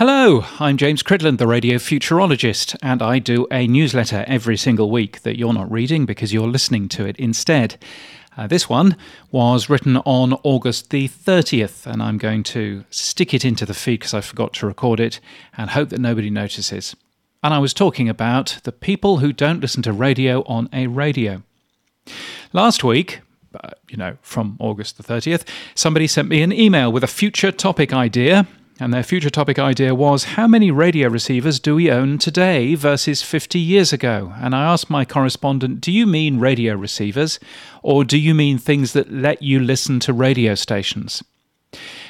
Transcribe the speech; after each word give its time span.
Hello, 0.00 0.46
I'm 0.58 0.78
James 0.78 1.02
Cridland, 1.02 1.36
the 1.36 1.46
radio 1.46 1.76
futurologist, 1.76 2.74
and 2.82 3.02
I 3.02 3.18
do 3.18 3.46
a 3.52 3.66
newsletter 3.66 4.24
every 4.26 4.56
single 4.56 4.90
week 4.90 5.20
that 5.24 5.38
you're 5.38 5.52
not 5.52 5.70
reading 5.70 6.06
because 6.06 6.32
you're 6.32 6.48
listening 6.48 6.88
to 6.88 7.04
it 7.04 7.18
instead. 7.18 7.76
Uh, 8.34 8.46
this 8.46 8.66
one 8.66 8.96
was 9.30 9.68
written 9.68 9.98
on 9.98 10.32
August 10.42 10.88
the 10.88 11.06
30th, 11.06 11.84
and 11.84 12.02
I'm 12.02 12.16
going 12.16 12.44
to 12.44 12.86
stick 12.88 13.34
it 13.34 13.44
into 13.44 13.66
the 13.66 13.74
feed 13.74 14.00
because 14.00 14.14
I 14.14 14.22
forgot 14.22 14.54
to 14.54 14.66
record 14.66 15.00
it 15.00 15.20
and 15.54 15.68
hope 15.68 15.90
that 15.90 16.00
nobody 16.00 16.30
notices. 16.30 16.96
And 17.42 17.52
I 17.52 17.58
was 17.58 17.74
talking 17.74 18.08
about 18.08 18.56
the 18.64 18.72
people 18.72 19.18
who 19.18 19.34
don't 19.34 19.60
listen 19.60 19.82
to 19.82 19.92
radio 19.92 20.44
on 20.44 20.70
a 20.72 20.86
radio. 20.86 21.42
Last 22.54 22.82
week, 22.82 23.20
uh, 23.54 23.72
you 23.90 23.98
know, 23.98 24.16
from 24.22 24.56
August 24.60 24.96
the 24.96 25.02
30th, 25.02 25.46
somebody 25.74 26.06
sent 26.06 26.30
me 26.30 26.40
an 26.40 26.54
email 26.54 26.90
with 26.90 27.04
a 27.04 27.06
future 27.06 27.52
topic 27.52 27.92
idea 27.92 28.46
and 28.80 28.94
their 28.94 29.02
future 29.02 29.28
topic 29.28 29.58
idea 29.58 29.94
was 29.94 30.24
how 30.24 30.46
many 30.46 30.70
radio 30.70 31.08
receivers 31.08 31.60
do 31.60 31.74
we 31.74 31.90
own 31.90 32.16
today 32.16 32.74
versus 32.74 33.22
50 33.22 33.58
years 33.58 33.92
ago? 33.92 34.32
And 34.38 34.54
I 34.54 34.64
asked 34.64 34.88
my 34.88 35.04
correspondent, 35.04 35.82
do 35.82 35.92
you 35.92 36.06
mean 36.06 36.40
radio 36.40 36.74
receivers 36.74 37.38
or 37.82 38.04
do 38.04 38.18
you 38.18 38.34
mean 38.34 38.56
things 38.56 38.94
that 38.94 39.12
let 39.12 39.42
you 39.42 39.60
listen 39.60 40.00
to 40.00 40.14
radio 40.14 40.54
stations? 40.54 41.22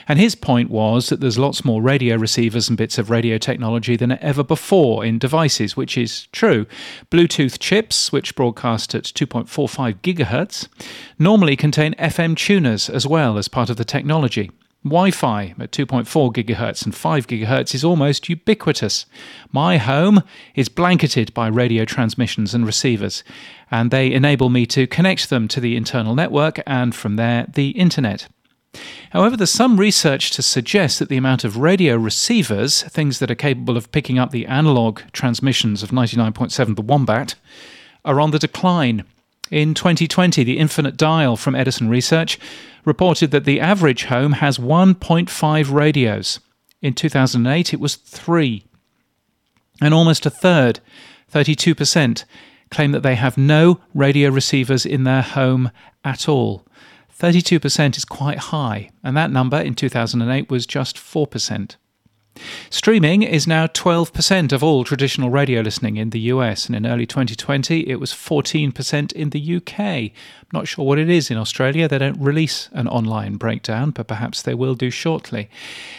And 0.06 0.18
his 0.18 0.34
point 0.34 0.70
was 0.70 1.08
that 1.08 1.20
there's 1.20 1.38
lots 1.38 1.64
more 1.64 1.82
radio 1.82 2.16
receivers 2.16 2.68
and 2.68 2.78
bits 2.78 2.98
of 2.98 3.10
radio 3.10 3.36
technology 3.36 3.96
than 3.96 4.12
ever 4.22 4.42
before 4.42 5.04
in 5.04 5.18
devices, 5.18 5.76
which 5.76 5.98
is 5.98 6.28
true. 6.28 6.66
Bluetooth 7.10 7.58
chips, 7.58 8.12
which 8.12 8.34
broadcast 8.34 8.94
at 8.94 9.04
2.45 9.04 9.94
gigahertz, 10.02 10.68
normally 11.18 11.56
contain 11.56 11.94
FM 11.94 12.36
tuners 12.36 12.88
as 12.88 13.06
well 13.06 13.38
as 13.38 13.48
part 13.48 13.70
of 13.70 13.76
the 13.76 13.84
technology. 13.84 14.50
Wi 14.82 15.10
Fi 15.10 15.54
at 15.58 15.72
2.4 15.72 16.32
GHz 16.32 16.84
and 16.86 16.94
5 16.94 17.26
GHz 17.26 17.74
is 17.74 17.84
almost 17.84 18.30
ubiquitous. 18.30 19.04
My 19.52 19.76
home 19.76 20.22
is 20.54 20.70
blanketed 20.70 21.34
by 21.34 21.48
radio 21.48 21.84
transmissions 21.84 22.54
and 22.54 22.64
receivers, 22.64 23.22
and 23.70 23.90
they 23.90 24.10
enable 24.10 24.48
me 24.48 24.64
to 24.66 24.86
connect 24.86 25.28
them 25.28 25.48
to 25.48 25.60
the 25.60 25.76
internal 25.76 26.14
network 26.14 26.60
and 26.66 26.94
from 26.94 27.16
there 27.16 27.46
the 27.52 27.70
internet. 27.70 28.28
However, 29.10 29.36
there's 29.36 29.50
some 29.50 29.78
research 29.78 30.30
to 30.30 30.42
suggest 30.42 30.98
that 30.98 31.10
the 31.10 31.18
amount 31.18 31.44
of 31.44 31.58
radio 31.58 31.96
receivers, 31.96 32.82
things 32.84 33.18
that 33.18 33.30
are 33.30 33.34
capable 33.34 33.76
of 33.76 33.92
picking 33.92 34.18
up 34.18 34.30
the 34.30 34.46
analog 34.46 35.00
transmissions 35.12 35.82
of 35.82 35.90
99.7 35.90 36.76
the 36.76 36.82
Wombat, 36.82 37.34
are 38.04 38.18
on 38.18 38.30
the 38.30 38.38
decline. 38.38 39.04
In 39.50 39.74
2020, 39.74 40.44
the 40.44 40.58
Infinite 40.58 40.96
Dial 40.96 41.36
from 41.36 41.56
Edison 41.56 41.88
Research 41.88 42.38
reported 42.84 43.32
that 43.32 43.44
the 43.44 43.60
average 43.60 44.04
home 44.04 44.32
has 44.34 44.58
1.5 44.58 45.72
radios. 45.72 46.38
In 46.80 46.94
2008, 46.94 47.74
it 47.74 47.80
was 47.80 47.96
three. 47.96 48.64
And 49.80 49.92
almost 49.92 50.24
a 50.24 50.30
third, 50.30 50.80
32%, 51.32 52.24
claim 52.70 52.92
that 52.92 53.02
they 53.02 53.16
have 53.16 53.36
no 53.36 53.80
radio 53.92 54.30
receivers 54.30 54.86
in 54.86 55.04
their 55.04 55.22
home 55.22 55.70
at 56.04 56.28
all. 56.28 56.64
32% 57.18 57.96
is 57.96 58.04
quite 58.04 58.38
high, 58.38 58.90
and 59.02 59.16
that 59.16 59.32
number 59.32 59.58
in 59.58 59.74
2008 59.74 60.48
was 60.48 60.64
just 60.64 60.96
4%. 60.96 61.76
Streaming 62.70 63.22
is 63.22 63.46
now 63.46 63.66
12% 63.66 64.52
of 64.52 64.62
all 64.62 64.84
traditional 64.84 65.30
radio 65.30 65.60
listening 65.60 65.96
in 65.96 66.10
the 66.10 66.20
US, 66.20 66.66
and 66.66 66.76
in 66.76 66.86
early 66.86 67.06
2020 67.06 67.88
it 67.88 67.96
was 67.96 68.12
14% 68.12 69.12
in 69.12 69.30
the 69.30 69.56
UK. 69.56 70.12
Not 70.52 70.66
sure 70.66 70.84
what 70.84 70.98
it 70.98 71.08
is 71.08 71.30
in 71.30 71.36
Australia. 71.36 71.86
They 71.86 71.98
don't 71.98 72.20
release 72.20 72.68
an 72.72 72.88
online 72.88 73.36
breakdown, 73.36 73.92
but 73.92 74.08
perhaps 74.08 74.42
they 74.42 74.54
will 74.54 74.74
do 74.74 74.90
shortly. 74.90 75.48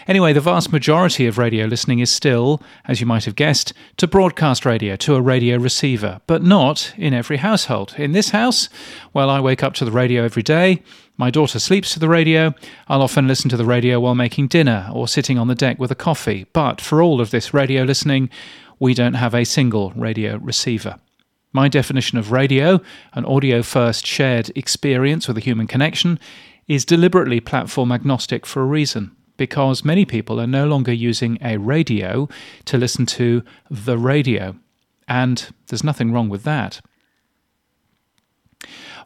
Anyway, 0.07 0.33
the 0.33 0.41
vast 0.41 0.73
majority 0.73 1.25
of 1.25 1.37
radio 1.37 1.65
listening 1.67 1.99
is 1.99 2.11
still, 2.11 2.61
as 2.85 2.99
you 2.99 3.07
might 3.07 3.23
have 3.23 3.37
guessed, 3.37 3.71
to 3.95 4.07
broadcast 4.07 4.65
radio, 4.65 4.97
to 4.97 5.15
a 5.15 5.21
radio 5.21 5.57
receiver, 5.57 6.19
but 6.27 6.43
not 6.43 6.93
in 6.97 7.13
every 7.13 7.37
household. 7.37 7.95
In 7.97 8.11
this 8.11 8.31
house, 8.31 8.67
well, 9.13 9.29
I 9.29 9.39
wake 9.39 9.63
up 9.63 9.73
to 9.75 9.85
the 9.85 9.91
radio 9.91 10.25
every 10.25 10.43
day. 10.43 10.83
My 11.15 11.29
daughter 11.29 11.59
sleeps 11.59 11.93
to 11.93 11.99
the 11.99 12.09
radio. 12.09 12.53
I'll 12.89 13.03
often 13.03 13.27
listen 13.27 13.49
to 13.51 13.57
the 13.57 13.65
radio 13.65 14.01
while 14.01 14.15
making 14.15 14.47
dinner 14.47 14.89
or 14.91 15.07
sitting 15.07 15.37
on 15.37 15.47
the 15.47 15.55
deck 15.55 15.79
with 15.79 15.91
a 15.91 15.95
coffee. 15.95 16.45
But 16.51 16.81
for 16.81 17.01
all 17.01 17.21
of 17.21 17.31
this 17.31 17.53
radio 17.53 17.83
listening, 17.83 18.29
we 18.79 18.93
don't 18.93 19.13
have 19.13 19.33
a 19.33 19.45
single 19.45 19.91
radio 19.95 20.37
receiver. 20.37 20.97
My 21.53 21.67
definition 21.67 22.17
of 22.17 22.31
radio, 22.31 22.79
an 23.13 23.25
audio 23.25 23.61
first 23.61 24.07
shared 24.07 24.51
experience 24.55 25.27
with 25.27 25.37
a 25.37 25.41
human 25.41 25.67
connection, 25.67 26.17
is 26.67 26.85
deliberately 26.85 27.41
platform 27.41 27.91
agnostic 27.91 28.45
for 28.45 28.61
a 28.61 28.65
reason. 28.65 29.15
Because 29.35 29.83
many 29.83 30.05
people 30.05 30.39
are 30.39 30.47
no 30.47 30.67
longer 30.67 30.93
using 30.93 31.37
a 31.41 31.57
radio 31.57 32.29
to 32.65 32.77
listen 32.77 33.05
to 33.07 33.43
the 33.69 33.97
radio. 33.97 34.55
And 35.07 35.51
there's 35.67 35.83
nothing 35.83 36.13
wrong 36.13 36.29
with 36.29 36.43
that. 36.43 36.79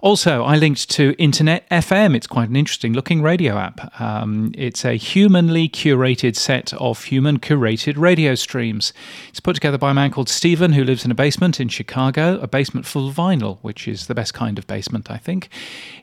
Also, 0.02 0.44
I 0.44 0.58
linked 0.58 0.90
to 0.92 1.16
Internet 1.18 1.70
FM. 1.70 2.16
It's 2.16 2.28
quite 2.28 2.50
an 2.50 2.56
interesting 2.56 2.94
looking 2.94 3.22
radio 3.22 3.58
app. 3.58 4.00
Um, 4.00 4.52
it's 4.58 4.84
a 4.84 4.96
humanly 4.96 5.70
curated 5.70 6.36
set 6.36 6.74
of 6.74 7.06
human 7.06 7.40
curated 7.40 7.98
radio 7.98 8.36
streams. 8.36 8.94
It's 9.30 9.40
put 9.40 9.56
together 9.56 9.78
by 9.78 9.92
a 9.92 9.94
man 9.94 10.12
called 10.12 10.30
Stephen 10.30 10.74
who 10.74 10.84
lives 10.84 11.06
in 11.06 11.12
a 11.12 11.16
basement 11.16 11.60
in 11.60 11.70
Chicago, 11.70 12.40
a 12.40 12.48
basement 12.48 12.86
full 12.86 13.08
of 13.08 13.16
vinyl, 13.16 13.58
which 13.62 13.88
is 13.88 14.08
the 14.08 14.16
best 14.16 14.34
kind 14.34 14.58
of 14.58 14.68
basement, 14.68 15.10
I 15.10 15.18
think. 15.18 15.50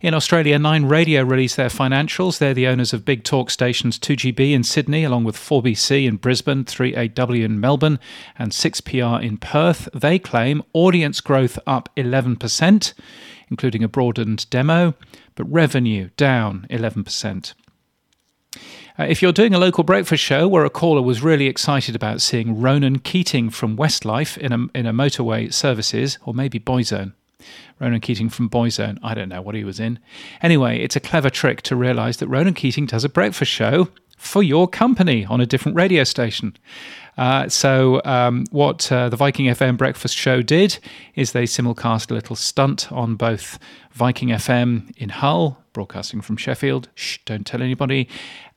In 0.01 0.15
Australia, 0.15 0.59
Nine 0.59 0.87
Radio 0.87 1.23
released 1.23 1.57
their 1.57 1.69
financials. 1.69 2.39
They're 2.39 2.55
the 2.55 2.69
owners 2.69 2.93
of 2.93 3.05
big 3.05 3.25
talk 3.25 3.51
stations 3.51 3.99
2GB 3.99 4.53
in 4.53 4.65
Sydney, 4.65 5.05
along 5.05 5.25
with 5.25 5.37
4BC 5.37 6.07
in 6.07 6.17
Brisbane, 6.17 6.65
3AW 6.65 7.45
in 7.45 7.61
Melbourne, 7.61 7.99
and 8.39 8.53
6PR 8.53 9.23
in 9.23 9.37
Perth. 9.37 9.89
They 9.93 10.19
claim 10.19 10.63
audience 10.73 11.21
growth 11.21 11.59
up 11.67 11.89
11% 11.97 12.95
including 13.53 13.85
a 13.85 13.89
broadened 13.89 14.49
demo, 14.49 14.95
but 15.35 15.45
revenue 15.45 16.09
down 16.17 16.67
11%. 16.71 17.53
Uh, 18.99 19.05
if 19.05 19.21
you're 19.21 19.31
doing 19.31 19.53
a 19.53 19.59
local 19.59 19.85
breakfast 19.85 20.25
show 20.25 20.49
where 20.49 20.65
a 20.65 20.71
caller 20.71 21.03
was 21.03 21.23
really 21.23 21.49
excited 21.49 21.95
about 21.95 22.23
seeing 22.23 22.59
Ronan 22.59 22.99
Keating 22.99 23.51
from 23.51 23.77
Westlife 23.77 24.39
in 24.39 24.53
a, 24.53 24.67
in 24.75 24.87
a 24.87 24.93
motorway 24.95 25.53
services, 25.53 26.17
or 26.25 26.33
maybe 26.33 26.59
Boyzone, 26.59 27.13
Ronan 27.79 28.01
Keating 28.01 28.31
from 28.31 28.49
Boyzone. 28.49 28.99
I 29.03 29.13
don't 29.13 29.29
know 29.29 29.43
what 29.43 29.55
he 29.55 29.65
was 29.65 29.79
in. 29.79 29.99
Anyway, 30.41 30.79
it's 30.79 30.97
a 30.97 31.01
clever 31.01 31.29
trick 31.29 31.61
to 31.63 31.77
realise 31.77 32.17
that 32.19 32.29
Ronan 32.29 32.55
Keating 32.55 32.87
does 32.87 33.05
a 33.05 33.11
breakfast 33.11 33.53
show 33.53 33.89
for 34.17 34.43
your 34.43 34.67
company 34.67 35.27
on 35.27 35.43
a 35.43 35.47
different 35.47 35.77
radio 35.77 36.05
station. 36.05 36.57
Uh, 37.19 37.49
so, 37.49 38.01
um, 38.05 38.45
what 38.51 38.91
uh, 38.91 39.09
the 39.09 39.17
Viking 39.17 39.47
FM 39.47 39.77
breakfast 39.77 40.17
show 40.17 40.41
did 40.41 40.79
is 41.15 41.33
they 41.33 41.45
simulcast 41.45 42.11
a 42.11 42.15
little 42.15 42.37
stunt 42.37 42.91
on 42.91 43.17
both 43.17 43.59
Viking 43.93 44.29
FM 44.29 44.97
in 44.97 45.11
Hull, 45.11 45.63
broadcasting 45.73 46.23
from 46.23 46.37
Sheffield, 46.37 46.89
shh, 46.95 47.19
don't 47.27 47.47
tell 47.47 47.63
anybody, 47.63 48.09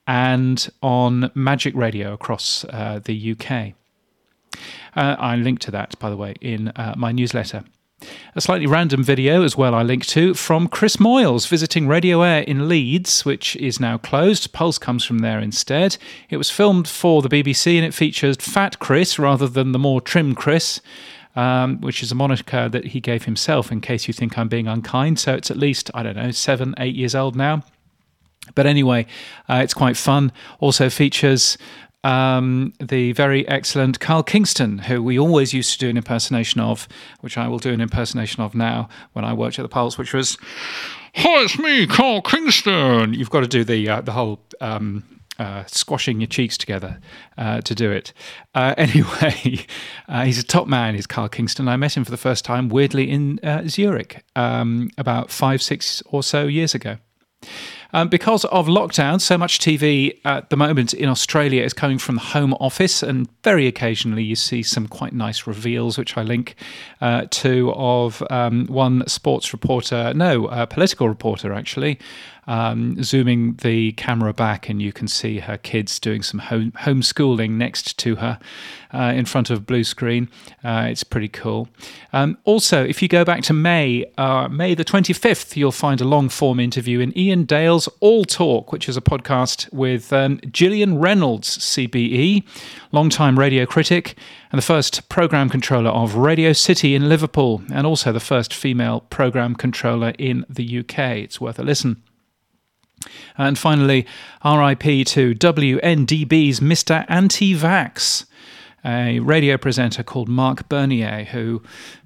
and 0.06 0.68
on 0.82 1.30
Magic 1.34 1.74
Radio 1.74 2.14
across 2.14 2.64
uh, 2.70 3.00
the 3.04 3.32
UK. 3.32 3.74
Uh, 4.94 5.16
I 5.18 5.36
linked 5.36 5.62
to 5.62 5.70
that, 5.72 5.98
by 5.98 6.08
the 6.08 6.16
way, 6.16 6.34
in 6.40 6.68
uh, 6.68 6.94
my 6.96 7.12
newsletter. 7.12 7.64
A 8.34 8.40
slightly 8.40 8.66
random 8.66 9.02
video 9.02 9.42
as 9.42 9.56
well 9.56 9.74
I 9.74 9.82
link 9.82 10.06
to 10.06 10.34
from 10.34 10.68
Chris 10.68 10.96
Moyles 10.96 11.48
visiting 11.48 11.88
Radio 11.88 12.22
Aire 12.22 12.42
in 12.42 12.68
Leeds, 12.68 13.24
which 13.24 13.56
is 13.56 13.80
now 13.80 13.98
closed. 13.98 14.52
Pulse 14.52 14.78
comes 14.78 15.04
from 15.04 15.18
there 15.18 15.38
instead. 15.38 15.96
It 16.28 16.36
was 16.36 16.50
filmed 16.50 16.88
for 16.88 17.22
the 17.22 17.28
BBC 17.28 17.76
and 17.76 17.84
it 17.84 17.94
features 17.94 18.36
Fat 18.36 18.78
Chris 18.78 19.18
rather 19.18 19.48
than 19.48 19.72
the 19.72 19.78
more 19.78 20.00
trim 20.00 20.34
Chris. 20.34 20.80
Um, 21.34 21.82
which 21.82 22.02
is 22.02 22.10
a 22.10 22.14
moniker 22.14 22.66
that 22.70 22.86
he 22.86 23.00
gave 23.00 23.26
himself 23.26 23.70
in 23.70 23.82
case 23.82 24.08
you 24.08 24.14
think 24.14 24.38
I'm 24.38 24.48
being 24.48 24.66
unkind. 24.66 25.18
So 25.18 25.34
it's 25.34 25.50
at 25.50 25.58
least, 25.58 25.90
I 25.92 26.02
don't 26.02 26.16
know, 26.16 26.30
seven, 26.30 26.74
eight 26.78 26.94
years 26.94 27.14
old 27.14 27.36
now. 27.36 27.62
But 28.54 28.64
anyway, 28.64 29.06
uh, 29.48 29.60
it's 29.62 29.74
quite 29.74 29.98
fun. 29.98 30.32
Also 30.60 30.88
features 30.88 31.58
um, 32.06 32.72
the 32.80 33.12
very 33.12 33.46
excellent 33.48 33.98
Carl 33.98 34.22
Kingston, 34.22 34.78
who 34.78 35.02
we 35.02 35.18
always 35.18 35.52
used 35.52 35.72
to 35.72 35.78
do 35.78 35.88
an 35.88 35.96
impersonation 35.96 36.60
of, 36.60 36.86
which 37.20 37.36
I 37.36 37.48
will 37.48 37.58
do 37.58 37.72
an 37.72 37.80
impersonation 37.80 38.44
of 38.44 38.54
now 38.54 38.88
when 39.12 39.24
I 39.24 39.32
worked 39.32 39.58
at 39.58 39.62
the 39.62 39.68
Pulse, 39.68 39.98
which 39.98 40.14
was, 40.14 40.38
"Hi, 41.16 41.42
it's 41.42 41.58
me, 41.58 41.84
Carl 41.86 42.22
Kingston." 42.22 43.12
You've 43.12 43.30
got 43.30 43.40
to 43.40 43.48
do 43.48 43.64
the 43.64 43.88
uh, 43.88 44.00
the 44.02 44.12
whole. 44.12 44.40
Um, 44.60 45.04
uh, 45.38 45.64
squashing 45.66 46.18
your 46.18 46.26
cheeks 46.26 46.56
together 46.56 46.98
uh, 47.36 47.60
to 47.60 47.74
do 47.74 47.90
it. 47.90 48.14
Uh, 48.54 48.74
anyway, 48.78 49.66
uh, 50.08 50.24
he's 50.24 50.38
a 50.38 50.42
top 50.42 50.66
man, 50.66 50.94
is 50.94 51.06
Carl 51.06 51.28
Kingston. 51.28 51.68
I 51.68 51.76
met 51.76 51.94
him 51.94 52.04
for 52.04 52.10
the 52.10 52.16
first 52.16 52.42
time, 52.42 52.70
weirdly, 52.70 53.10
in 53.10 53.38
uh, 53.40 53.68
Zurich 53.68 54.24
um, 54.34 54.88
about 54.96 55.30
five, 55.30 55.60
six 55.60 56.02
or 56.06 56.22
so 56.22 56.46
years 56.46 56.74
ago. 56.74 56.96
Um, 57.92 58.08
because 58.08 58.44
of 58.46 58.66
lockdown, 58.66 59.20
so 59.20 59.38
much 59.38 59.58
TV 59.58 60.18
at 60.24 60.50
the 60.50 60.56
moment 60.56 60.92
in 60.92 61.08
Australia 61.08 61.62
is 61.62 61.72
coming 61.72 61.98
from 61.98 62.16
the 62.16 62.20
Home 62.20 62.54
Office, 62.54 63.02
and 63.02 63.28
very 63.42 63.66
occasionally 63.66 64.22
you 64.22 64.36
see 64.36 64.62
some 64.62 64.88
quite 64.88 65.12
nice 65.12 65.46
reveals, 65.46 65.96
which 65.96 66.16
I 66.16 66.22
link 66.22 66.56
uh, 67.00 67.26
to, 67.30 67.72
of 67.74 68.22
um, 68.30 68.66
one 68.66 69.06
sports 69.06 69.52
reporter, 69.52 70.12
no, 70.14 70.48
political 70.66 71.08
reporter 71.08 71.52
actually, 71.52 71.98
um, 72.46 73.02
zooming 73.02 73.54
the 73.56 73.92
camera 73.92 74.32
back, 74.32 74.68
and 74.68 74.80
you 74.80 74.92
can 74.92 75.08
see 75.08 75.40
her 75.40 75.56
kids 75.56 75.98
doing 75.98 76.22
some 76.22 76.40
home 76.40 76.72
homeschooling 76.72 77.50
next 77.52 77.98
to 77.98 78.16
her 78.16 78.38
uh, 78.92 79.12
in 79.14 79.24
front 79.24 79.50
of 79.50 79.58
a 79.58 79.60
blue 79.60 79.84
screen. 79.84 80.28
Uh, 80.64 80.86
it's 80.88 81.04
pretty 81.04 81.28
cool. 81.28 81.68
Um, 82.12 82.38
also, 82.44 82.84
if 82.84 83.02
you 83.02 83.08
go 83.08 83.24
back 83.24 83.42
to 83.42 83.52
May, 83.52 84.04
uh, 84.16 84.48
May 84.48 84.74
the 84.74 84.84
25th, 84.84 85.56
you'll 85.56 85.72
find 85.72 86.00
a 86.00 86.04
long 86.04 86.28
form 86.28 86.60
interview 86.60 87.00
in 87.00 87.12
Iain 87.16 87.44
Dale's 87.44 87.88
All 88.00 88.24
Talk, 88.24 88.72
which 88.72 88.88
is 88.88 88.96
a 88.96 89.02
podcast 89.02 89.72
with 89.72 90.12
um, 90.12 90.40
Gillian 90.52 90.98
Reynolds, 90.98 91.58
CBE, 91.58 92.44
long-time 92.92 93.38
radio 93.38 93.66
critic, 93.66 94.16
and 94.52 94.58
the 94.58 94.66
first 94.66 95.08
programme 95.08 95.48
controller 95.48 95.90
of 95.90 96.14
Radio 96.14 96.52
City 96.52 96.94
in 96.94 97.08
Liverpool, 97.08 97.62
and 97.72 97.86
also 97.86 98.12
the 98.12 98.20
first 98.20 98.54
female 98.54 99.00
programme 99.10 99.54
controller 99.54 100.12
in 100.18 100.46
the 100.48 100.78
UK. 100.78 100.98
It's 100.98 101.40
worth 101.40 101.58
a 101.58 101.62
listen. 101.62 102.02
And 103.38 103.58
finally, 103.58 104.06
RIP 104.44 105.06
to 105.06 105.34
WNDB's 105.34 106.60
Mr. 106.60 107.04
Anti 107.08 107.54
Vax 107.54 108.26
a 108.86 109.18
radio 109.18 109.56
presenter 109.56 110.02
called 110.02 110.28
Marc 110.28 110.68
Bernier, 110.68 111.24
who, 111.24 111.62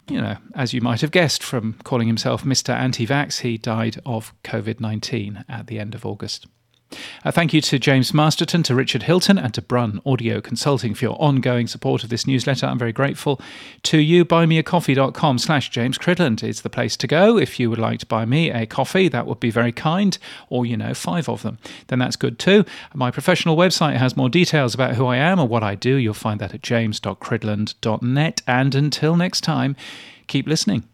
you 0.08 0.20
know, 0.20 0.37
as 0.55 0.73
you 0.73 0.81
might 0.81 1.02
have 1.02 1.11
guessed 1.11 1.43
from 1.43 1.75
calling 1.85 2.06
himself 2.06 2.43
Mr. 2.43 2.75
Anti 2.75 3.06
Vax, 3.06 3.41
he 3.41 3.58
died 3.58 4.00
of 4.06 4.32
COVID 4.43 4.81
19 4.81 5.44
at 5.49 5.67
the 5.67 5.79
end 5.79 5.94
of 5.94 6.06
August. 6.06 6.47
Uh, 7.25 7.31
thank 7.31 7.52
you 7.52 7.60
to 7.60 7.78
James 7.78 8.12
Masterton, 8.12 8.62
to 8.64 8.75
Richard 8.75 9.04
Hilton, 9.04 9.38
and 9.38 9.54
to 9.54 9.62
Brun 9.62 10.00
Audio 10.04 10.40
Consulting 10.40 10.94
for 10.94 11.04
your 11.04 11.16
ongoing 11.20 11.66
support 11.66 12.02
of 12.02 12.10
this 12.10 12.26
newsletter. 12.26 12.66
I'm 12.66 12.78
very 12.78 12.92
grateful 12.92 13.40
to 13.84 13.98
you. 13.98 14.25
Buymeacoffee.com 14.25 15.38
slash 15.38 15.70
James 15.70 15.98
Cridland 15.98 16.42
is 16.42 16.62
the 16.62 16.70
place 16.70 16.96
to 16.98 17.06
go. 17.06 17.38
If 17.38 17.60
you 17.60 17.70
would 17.70 17.78
like 17.78 18.00
to 18.00 18.06
buy 18.06 18.25
me 18.25 18.50
a 18.50 18.66
coffee, 18.66 19.08
that 19.08 19.26
would 19.26 19.40
be 19.40 19.50
very 19.50 19.72
kind, 19.72 20.16
or, 20.48 20.66
you 20.66 20.76
know, 20.76 20.94
five 20.94 21.28
of 21.28 21.42
them, 21.42 21.58
then 21.88 21.98
that's 21.98 22.16
good 22.16 22.38
too. 22.38 22.64
My 22.94 23.10
professional 23.10 23.56
website 23.56 23.96
has 23.96 24.16
more 24.16 24.28
details 24.28 24.75
about 24.75 24.96
who 24.96 25.06
I 25.06 25.16
am 25.16 25.38
or 25.38 25.46
what 25.46 25.62
I 25.62 25.75
do. 25.75 25.96
You'll 25.96 26.14
find 26.14 26.40
that 26.40 26.54
at 26.54 26.62
james.cridland.net. 26.62 28.42
And 28.46 28.75
until 28.75 29.16
next 29.16 29.42
time, 29.42 29.76
keep 30.26 30.46
listening. 30.46 30.90